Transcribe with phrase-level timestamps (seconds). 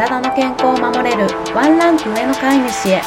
[0.00, 3.02] 体の健康を守れるワンランク上の飼い主へ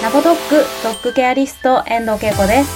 [0.00, 2.70] ラボドッグドッグケアリスト遠藤恵子です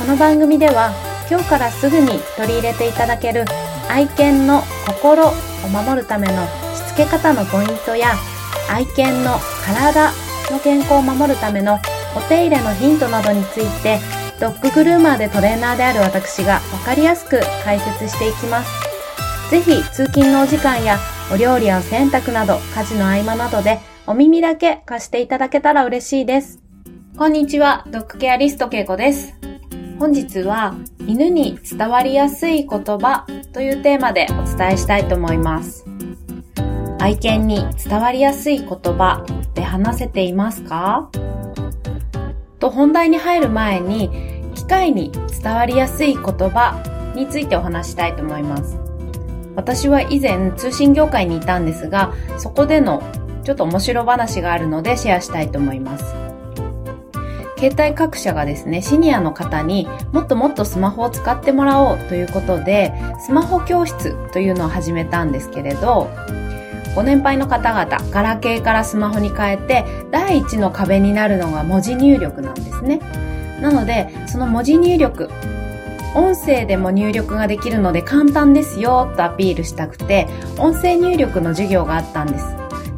[0.00, 0.90] この番組では
[1.30, 3.44] 今日からすぐに取り入れていただける
[3.88, 5.32] 愛犬の心を
[5.68, 8.16] 守るためのしつけ方のポイントや
[8.68, 10.10] 愛犬の体
[10.50, 11.78] の健康を守るための
[12.16, 14.00] お手入れのヒントなどについて
[14.40, 18.92] ドッググルーマーでトレーナーである私がわかりやすく解説していきます。
[19.52, 20.98] ぜひ通勤のお時間や
[21.32, 26.60] お料理や洗濯など家事の合間などでお耳だけ貸していただけたら嬉しいです。
[27.16, 29.32] こんにちは、ドッグケアリストケイコです。
[29.98, 30.74] 本日は
[31.06, 35.86] 犬に伝わりやすい言葉というテーマでお伝えしたいと思います。
[37.00, 41.08] 愛犬に伝わりやすい言葉って話せていますか？
[42.58, 44.10] と本題に入る前に
[44.54, 45.10] 機械に
[45.42, 46.82] 伝わりやすい言葉
[47.16, 48.81] についてお話したいと思います。
[49.54, 53.02] 私は以前通信業界にいたんですが、そこでの
[53.44, 56.04] ちょっと面白話があるのでシェアしたいと思います。
[57.58, 66.10] 携帯各社がですね、シニアの方にもっともっとスマホを使ってもらおうということで、スマホ教室というのを始めたんですけれど、
[66.96, 73.00] ご年配の方々、ガラケーからスマホに変えて、第一の壁になるのが文字入力なんですね。
[73.60, 75.30] なので、その文字入力
[76.14, 82.44] 音声でも入力ができるので簡単ですよとアピールしたくて、音声入力の授業があったんです。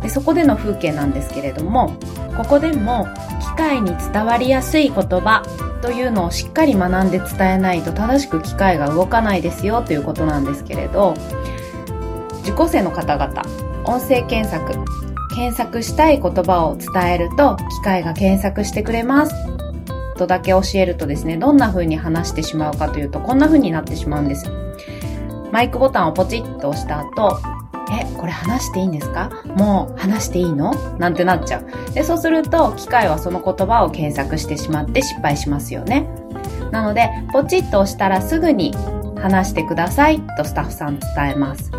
[0.00, 1.96] でそこでの風景なんですけれども、
[2.36, 3.06] ここでも
[3.40, 5.42] 機械に伝わりやすい言葉
[5.80, 11.14] というのをしっかり学んで伝えないと正しく機械が動かないですよということなんですけれど、
[12.42, 13.42] 受講生の方々、
[13.84, 14.72] 音声検索、
[15.34, 19.53] 検索したい言葉を伝えると機械が検索してくれます
[20.14, 24.50] とだけ教えるとですね、どんな風に話してしまうかというと、こんな風になってしまうんです。
[25.52, 27.38] マイクボタンをポチッと押した後、
[27.92, 29.30] え、これ話していいんですか？
[29.56, 30.74] もう話していいの？
[30.98, 31.92] なんてなっちゃう。
[31.92, 36.08] で、そうすると、機械はその言葉を検索してしまって失敗しますよね。
[36.70, 38.74] なので、ポチッと押したらすぐに
[39.20, 41.70] 話してくださいとスタッフさん伝えます。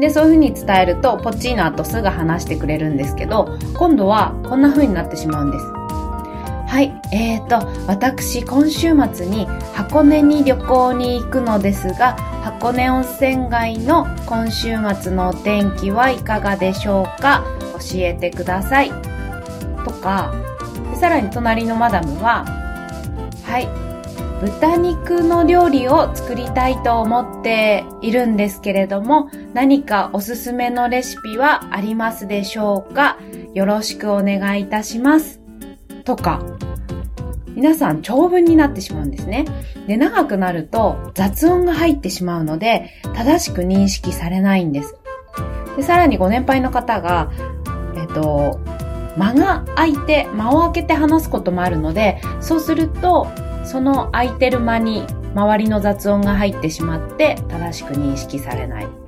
[0.00, 5.64] で、そういう風に伝えると、ポチーの後すぐ話してくれるんですけど、今度はこんな風になってしまうんです。
[6.72, 6.90] はい。
[7.12, 7.56] えーと、
[7.86, 9.44] 私、今週末に
[9.74, 17.44] 箱根に旅行に行くのですが、箱根温泉街の今週末のお天気はいかがでしょうか
[17.74, 18.90] 教えてください。
[19.84, 20.32] とか、
[20.98, 22.46] さらに隣のマダムは、
[23.44, 23.68] はい。
[24.40, 33.18] 豚肉の料理を作りたいと思っているんですけれども、何かおすすめのレシピはありますでしょうか？
[33.52, 35.41] よろしくお願いいたします。
[36.02, 36.42] とか、
[37.48, 39.44] 皆さん長文になってしまうんですね。
[39.86, 44.96] で、長くなると雑音が入ってしまうので、正しく認識されないんです。
[45.76, 47.30] で、さらにご年配の方が、
[47.96, 48.60] えっと、
[49.16, 53.28] 間が空いて、間を空けて話すこともあるので、そうすると、
[53.64, 59.01] その空いてる間に周りの雑音が入ってしまって正しく認識されない。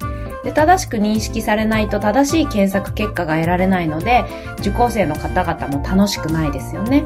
[0.45, 4.25] で正しく認識されないと正しい検索結果が得られないので、
[4.59, 7.05] 受講生の方々も楽しくないですよね。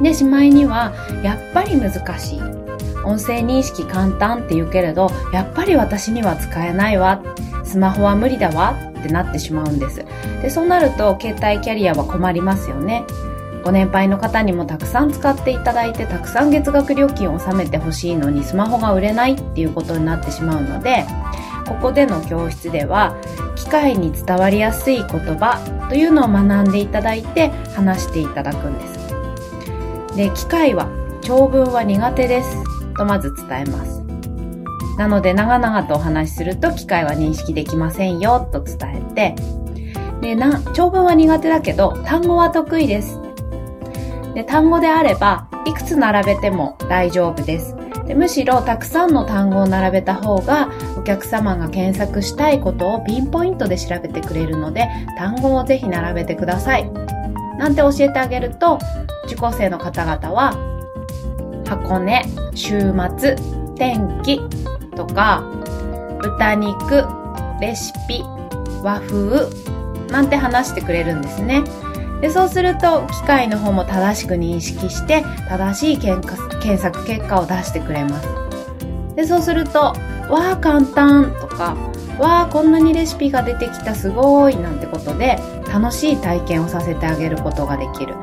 [0.00, 2.40] で、しまいには、やっぱり難しい。
[3.04, 7.20] 音声認識簡単って言うけれど、やっぱり私には使えないわ。
[7.64, 10.04] スマホは無理だわってなってしまうんです。
[10.40, 13.04] で、そうなると、携帯キャリアは困りますよね。
[13.64, 21.04] ご年配の方にもたくさん使っていただいて、たくさん月額料金を納めてほしいのに、スマホが売れないっていうことになってしまうので、
[21.68, 23.16] ここでの教室では、
[23.54, 25.58] 機械に伝わりやすい言葉
[25.88, 30.16] というのを学んでいただいて話していただくんです。
[30.16, 30.88] で、機械は
[31.20, 32.56] 長文は苦手です
[32.94, 34.02] とまず伝えます。
[34.96, 39.36] なので長々とお話しすると機械は認識できませんよと伝えて、
[40.20, 43.20] で、な、長文は苦手だけど単語は得意です。
[44.34, 47.77] で、単語であればいくつ並べても大丈夫です。
[48.08, 54.88] でむしろたくさんの単語を並べた方がお客様が検索したいことをピンポイントで調べてくれるので
[55.18, 56.90] 単語をぜひ並べてください。
[57.58, 58.78] なんて教えてあげると
[59.26, 60.56] 受講生の方々は
[61.66, 62.24] 箱根、
[62.54, 63.36] 週末、
[63.76, 64.40] 天気
[64.96, 65.44] とか
[66.22, 67.04] 豚肉、
[67.60, 68.22] レシピ、
[68.82, 69.50] 和風
[70.10, 71.62] なんて話してくれるんですね。
[72.20, 76.26] で、そうすると、機械の方も正しく認識して、正しい検
[76.78, 78.28] 索結果を出してくれます。
[79.14, 81.76] で、そうすると、わあ、簡単とか、
[82.18, 85.38] わあ、こんなにレシピが出てきたすごいなんてことで、
[85.72, 88.14] 楽しい体験をさせてあげることができる。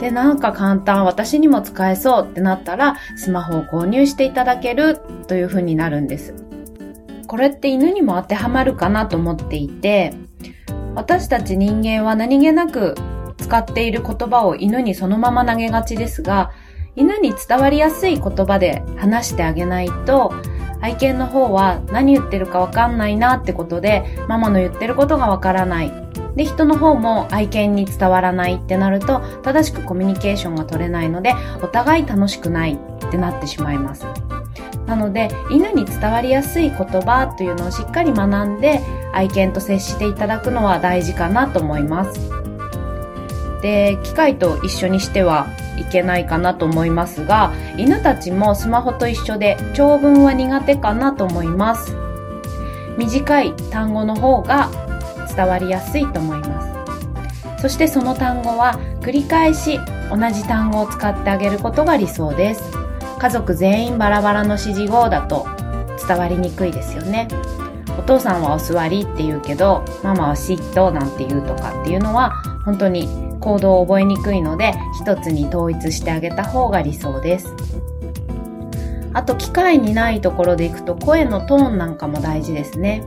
[0.00, 4.98] で、なんか簡単、私にも使えそうってなったら、スマホを購入していただける
[5.28, 6.34] という風になるんです。
[7.26, 10.14] これって犬にも当てはまるかなと思っていて、
[10.94, 12.94] 私たち人間は何気なく
[13.46, 16.50] 使っている言葉を犬にそのまま投げがちですが、
[16.96, 20.32] 犬に伝わりやすい言葉で話してあげないと、
[20.80, 25.92] 愛犬の方は何言ってるかわかんないなってことで、ママの言ってることがわからない。
[26.34, 34.04] で、人の方も愛犬に伝わらないってなると、正しくコミュニケーションが取れないので、お互い楽しくないってなってしまいます。
[34.86, 38.80] なので、犬に伝わりやすい言葉というのをしっかり学んで、
[39.12, 42.45] 愛犬と接していただくのは大事かなと思います。
[43.62, 45.46] で、機械と一緒にしては
[45.78, 51.96] いけないかなと思いますが、犬たちもスマホと一緒で長文は苦手かなと思います。
[52.98, 54.70] 短い単語の方が
[55.34, 56.62] 伝わりやすいと思いま
[57.56, 57.62] す。
[57.62, 59.80] そしてその単語は繰り返し
[60.10, 62.62] 同じ単語を使ってあげることが理想です。
[63.18, 65.46] 家族全員バラバラの指示語だと
[66.06, 67.28] 伝わりにくいですよね。
[67.98, 72.30] お父さんはお座りって言うけど、ママはシットなんて言うとかっていうのは
[72.64, 73.08] 本当に
[73.46, 77.54] 行動を覚えにくいので一つに統一してあげた方が理想です。
[79.12, 83.04] あと機会にないところでいくと声のトーンなんかも大事ですね。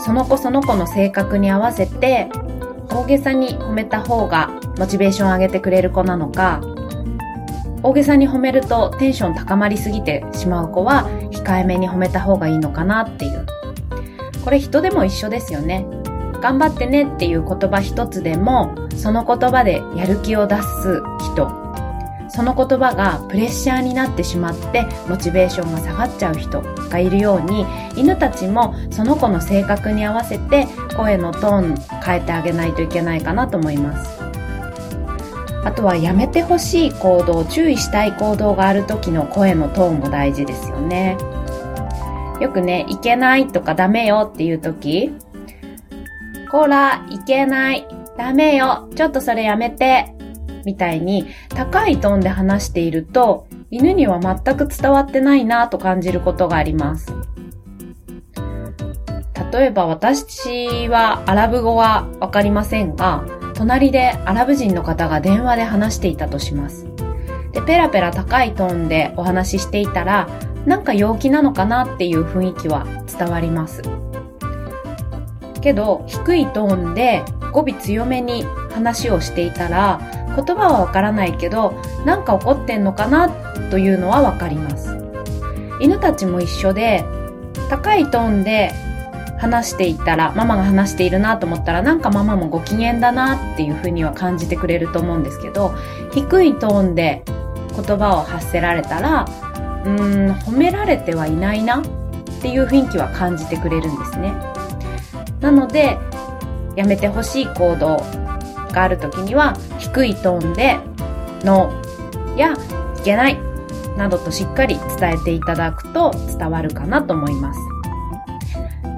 [0.00, 2.28] その子その子の性格に合わせて
[2.88, 6.60] 大げさに褒めた方がモチベーション上げてくれる子なのか
[7.84, 13.46] 大げさに褒めるとテンション高まりすぎてしまう子は控えめに褒めた方がいいのかなっていう。
[14.44, 15.86] これ人でも一緒ですよね。
[16.40, 21.02] 頑張ってねっていう言葉一つでも、その言葉でやる気を出す
[21.32, 21.60] 人、
[22.28, 27.66] その言葉がプレッシャーになってしまってモチベーションが下がっちゃう人がいるように
[27.96, 34.20] 犬たちもその子の性格に合わせて声のトーン変えてあげないといけないかなと思います。
[35.64, 41.18] あとはやめてほしい行動注意したい行動がある時の声のトーンも大事ですよね。
[42.40, 45.12] よくねいけないとかダメよっていう時
[46.50, 47.86] こら、いけない。
[48.16, 48.88] ダメよ。
[48.96, 50.14] ちょっとそれやめて。
[50.64, 57.14] みたいに高いトーンで話していると、犬には全く伝わってないなと感じることがあります。
[59.52, 63.24] 例えば私はアラブ語はわかりませんが、
[63.54, 66.86] 隣でアラブ人の方が電話で話していたとします。
[67.52, 70.28] で、ペラペラ高いトーンでお話ししていたら、
[70.66, 73.82] なんか陽気なのかなっていう雰囲気は伝わります。
[75.60, 80.00] けど低いトーンで語尾強めに話をしていたら
[80.36, 81.74] 言葉はわからないけど
[82.04, 83.28] なんか怒ってんのかな
[83.70, 84.96] というのはわかります。
[85.80, 87.04] 犬たちも一緒で
[87.70, 88.72] 高いトーンで
[89.38, 95.74] 話していたらママが話しているなと思ったらなんかママもご機嫌だなっていうふうには感じてくれると思うんですけど
[96.12, 97.22] 低いトーンで
[97.74, 99.24] 言葉を発せられたら
[99.84, 101.82] うーん褒められてはいないなっ
[102.42, 104.34] ていう雰囲気は感じてくれるんですね。
[105.40, 105.98] なので、
[106.76, 108.02] やめてほしい行動
[108.72, 110.78] がある時には、低いトーンで、
[111.44, 112.52] ノーや、
[112.98, 113.38] いけない、
[113.96, 117.60] などとしっかり伝えていただくと伝わるかなと思います。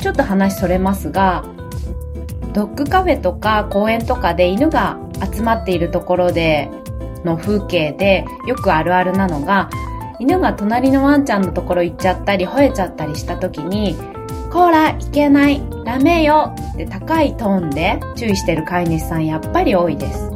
[0.01, 1.45] ちょっと話それますが、
[2.53, 4.99] ドッグカフェとか公園とかで犬が
[5.33, 6.69] 集まっているところで
[7.25, 9.71] の風景でよくあるあるなのが、
[10.19, 13.97] 犬が隣のワンちゃんのところ行っちゃったり吠えちゃったりした時に、
[14.53, 20.31] こら、いけない、ダメよって高いトーンで注意してる飼い主さんやっぱり多いです。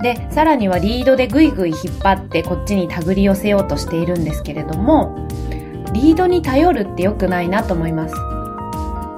[0.00, 5.28] で、さらにはリードでぐいぐい引っ張ってこっちに手繰り寄せようとしているんですけれども、
[5.92, 8.14] リードに頼るって良くないなと思います。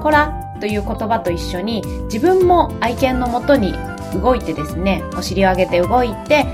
[0.02, 1.82] こらという言葉と一緒に
[2.12, 3.74] 自分も愛犬のもとに
[4.20, 6.46] 動いてですね、お尻を上げて動いて、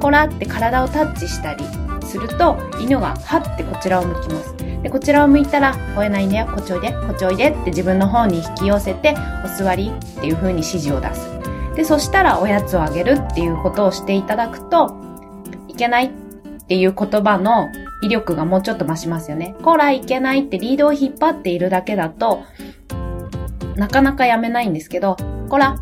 [0.00, 1.64] こらって体をタッチしたり
[2.02, 4.61] すると犬がはってこちらを向きます。
[4.82, 11.30] で、こちらを向いたら、吠えないんだよ、こっちおいで、こっちおいでって自分の方に引き寄せて、お座りっていう風に指示を出す。
[11.76, 14.96] で、そしたらおやつをあげるっていうことをしていただくと、
[15.68, 16.10] いけないっ
[16.66, 17.68] ていう言葉の
[18.02, 19.54] 威力がもうちょっと増しますよね。
[19.62, 22.42] こら、いけないってリードを引っ張っているだけだと、
[23.76, 25.16] なかなかやめないんですけど、
[25.48, 25.76] こら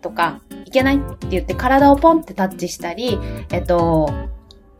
[0.00, 3.18] とか、いけないって言って体をポンってタッチしたり、
[3.50, 4.10] えっと、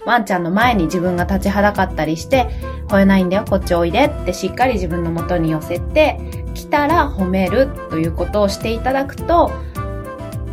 [0.06, 2.46] ワンちゃんの前に自分が立ちはだかったりして、
[2.88, 6.18] 吠えないんだよ、こっちおいでってしっかり自分の元に寄せて、
[6.54, 9.52] 来たら褒めるということをしていただくと、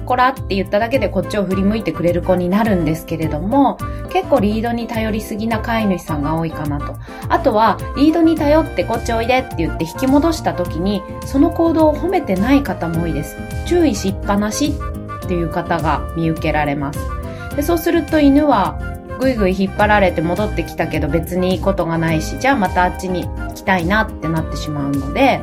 [0.06, 3.78] こらって言っただけでこっちを振り向いてくれる子になるんですけれども、
[4.12, 6.96] 結構リードに頼りすぎな飼い主さんが多いかなと。
[7.30, 13.38] あとは、リードに頼ってこっちおいでって言って引き戻した時に、その行動を褒めてない方も多いです。
[13.66, 14.74] 注意しっぱなし
[15.24, 17.00] っていう方が見受けられます。
[17.56, 18.80] でそうすると犬は
[19.22, 25.40] ぐいぐい引っ張られて戻ってきたけど別にいいことがないし、じゃあまたあっちに行きたいなってなってしまうので、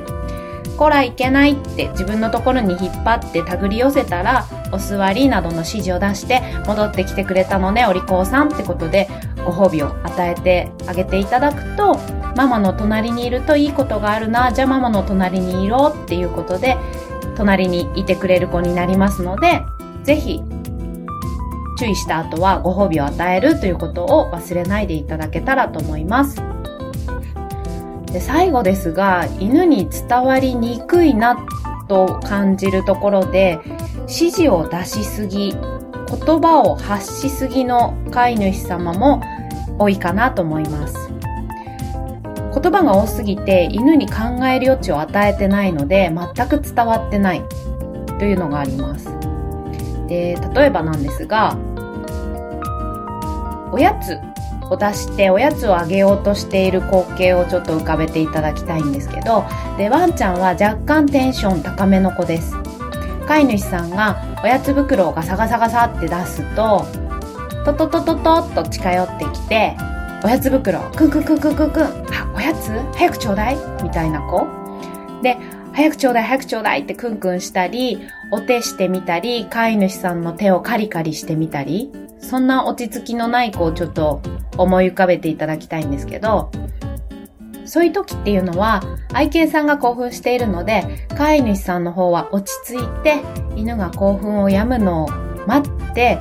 [0.77, 9.09] こらいけないって自分のところに引っ張って手繰り寄せたら、お座りなどの指示を出して戻ってきてくれたのね、お利口さんってことで
[9.45, 11.99] ご褒美を与えてあげていただくと、
[12.37, 16.77] ママの隣にいるといいことがあるな、じゃあママの隣にいろっていうことで、
[17.37, 19.63] 隣にいてくれる子になりますので、
[20.05, 20.43] ぜひ
[21.79, 26.43] 注意した後はご褒美を与えるということを忘れないでいただけたらと思います。
[28.13, 31.47] で最後ですが、犬に伝わりにくいな
[31.89, 33.61] と感じるところで、
[34.09, 39.23] 指示を出しすぎ、言葉を発しすぎの飼い主様も
[39.79, 41.11] 多いかなと思います。
[42.61, 47.43] 言葉が多すぎて犬に考える余地を与えてないので全く伝わってない
[48.19, 49.07] というのがあります。
[50.09, 51.57] で、例えばなんですが、
[53.73, 54.21] おやつ
[54.71, 59.45] を出しておやつをあげようとしている光景をちょっと浮かべていただきたいんですけど、
[59.77, 62.55] で、ワンちゃんは若干テンション高めの子です。
[63.27, 66.87] 飼い主さんがおやつ袋をガサガサガサって出すと、
[67.65, 69.77] トトトトトっと近寄ってきて、
[70.25, 72.71] おやつ袋、クンクンクンクンクンクン、あ、おやつ？
[72.95, 73.57] 早くちょうだい？
[73.83, 74.47] みたいな子。
[75.23, 75.37] で、
[75.73, 78.01] 早くちょうだい早くちょうだいってクンクンしたり、
[78.33, 84.21] お手してみたり、飼い主さんの手をカリカリしてみたり、そんな落ち着きのない子をちょっと
[84.57, 86.51] 思い浮かべていただきたいんですけど、
[87.65, 88.83] そういう時っていうのは、
[89.13, 93.23] 愛犬さんが興奮しているので、飼い主さんの方は落ち着いて、
[93.57, 95.09] 犬が興奮を止むのを
[95.47, 96.19] 待って、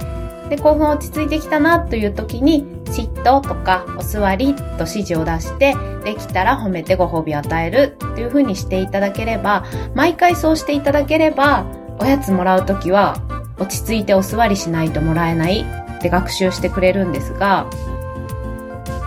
[0.50, 9.64] で、興奮落ち着いてきたなという時に、シットとかお座りと指示を出して、できたら褒めてご褒美を与えるっていう風にしていただければ、
[9.96, 11.66] 毎回そうしていただければ、
[12.00, 13.18] おやつもらう時は
[13.58, 15.66] 落ち着いてお座りしないともらえない
[15.98, 17.68] って学習してくれるんですが、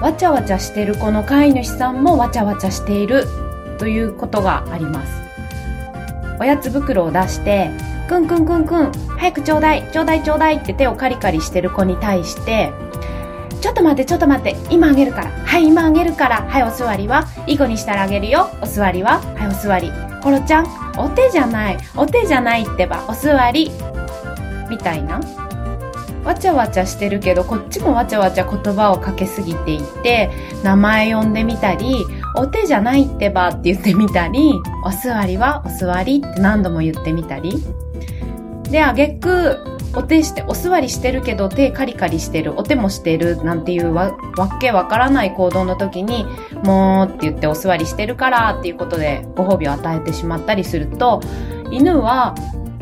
[0.01, 3.27] わちゃわちゃしてるこの飼い主さんもわちゃわちゃしている
[3.79, 5.13] ということがあります。
[6.41, 7.71] おやつ袋を出して、
[8.09, 12.73] くんくんくんくん、早くちょうだい、ちょうだいちょうだいって手をカリカリしてる子に対して、
[13.61, 15.31] ちょっと待って、ちょっと待って、今あげるから。
[15.45, 16.47] はい、今あげるから。
[16.49, 17.27] はい、お座りは。
[17.47, 18.49] いい子にしたらあげるよ。
[18.63, 19.21] お座りは。
[19.37, 19.93] はい、お座り。
[20.23, 20.67] コロちゃん、
[20.97, 21.79] お手じゃない。
[21.95, 23.71] お手じゃないってば、お座り。
[24.71, 25.21] みたいな。
[26.31, 30.31] わちゃわちゃしてるけど、こっちもわちゃわちゃ言葉をかけすぎていて、
[30.63, 32.07] 名前呼んでみたり、
[32.37, 37.61] お手じゃないってばって言ってみたり、お座りはお座りって何度も言ってみたり。
[38.71, 39.59] で、あげく、
[39.97, 46.25] お手して、お座りしてるけど手カリカリしてる、お手もしてるなんていうわわけわからない行動の時に、
[46.63, 51.21] もうって言ってお座りしてるからっていうことでご褒美を与えてしまったりすると、
[51.73, 52.37] 犬は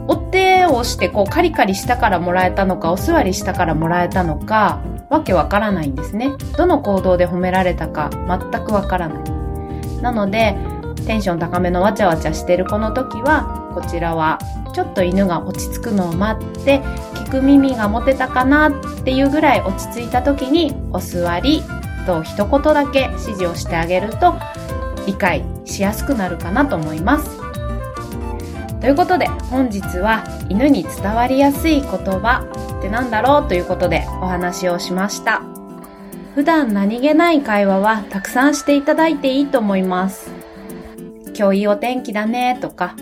[0.08, 6.32] お手をしてこうカリカリしたからもらえたのか、お座りしたからもらえたのか、わけわからないんですね。
[6.56, 10.02] どの行動で褒められたか全くわからない。
[10.02, 10.56] なので、
[11.06, 14.38] テンション高めのわちゃわちゃしてる子の時は、こちらは
[14.74, 16.80] ちょっと犬が落ち着くのを待って、
[17.14, 18.72] 聞く耳が持てたかなっ
[19.04, 21.62] ていうぐらい落ち着いた時に、お座り
[22.06, 24.34] と一言だけ指示をしてあげると、
[25.06, 27.47] 理解しやすくなるかなと思います。
[28.80, 32.46] ということで、本日は犬に伝わりやすい言葉
[32.78, 35.42] って何だろうということでお話をしました。
[36.34, 40.30] 普段何気ない会話はたくさんしていただいていいと思います。
[41.36, 42.94] 今日いいお天気だねとか、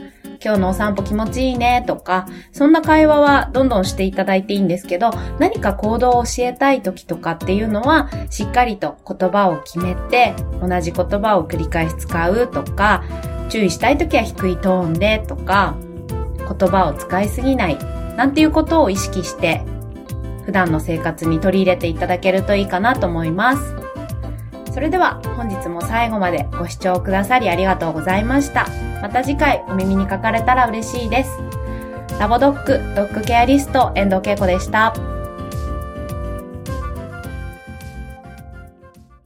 [0.42, 13.02] 今日のお散歩気持ちいいねとか、そんな会話はどんどんしていただいていいんですけど、何か行動を教えたい時とかっていうのは、しっかりと言葉を決めて、同じ言葉を繰り返し使うとか、
[13.49, 15.76] 注意したい時は低いトーンでとか、
[16.38, 17.79] 言葉を使いすぎない、
[18.17, 19.62] なんていうことを意識して、
[20.45, 23.76] 普段の生活に取り入れていただけるといいかなと思います。
[24.73, 28.67] それでは本日も最後までご視聴くださりありがとうございました。
[29.00, 31.38] また次回お耳にかかれたら嬉しいです。
[32.21, 35.15] ラボドッグ、ドッグケアリスト、遠藤恵子でした。